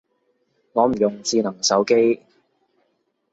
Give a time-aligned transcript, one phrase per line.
[0.73, 2.23] 我唔用智能手機